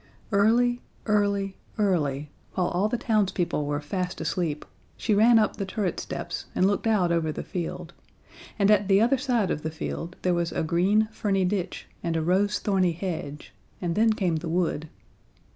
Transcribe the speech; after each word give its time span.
Early, 0.31 0.81
early, 1.05 1.57
early, 1.77 2.31
while 2.55 2.69
all 2.69 2.89
the 2.89 2.97
townspeople 2.97 3.67
were 3.67 3.79
fast 3.79 4.19
asleep, 4.19 4.65
she 4.97 5.13
ran 5.13 5.37
up 5.37 5.57
the 5.57 5.63
turret 5.67 5.99
steps 5.99 6.45
and 6.55 6.65
looked 6.65 6.87
out 6.87 7.11
over 7.11 7.31
the 7.31 7.43
field, 7.43 7.93
and 8.57 8.71
at 8.71 8.87
the 8.87 8.99
other 8.99 9.19
side 9.19 9.51
of 9.51 9.61
the 9.61 9.69
field 9.69 10.15
there 10.23 10.33
was 10.33 10.51
a 10.53 10.63
green, 10.63 11.07
ferny 11.11 11.45
ditch 11.45 11.87
and 12.01 12.17
a 12.17 12.23
rose 12.23 12.57
thorny 12.57 12.93
hedge, 12.93 13.53
and 13.79 13.93
then 13.93 14.11
came 14.13 14.37
the 14.37 14.49
wood. 14.49 14.89